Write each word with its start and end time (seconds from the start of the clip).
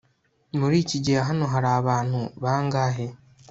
Muri 0.59 0.75
iki 0.83 0.97
gihe 1.05 1.19
hano 1.27 1.43
hari 1.53 1.67
abantu 1.79 2.19
bangahe 2.43 3.07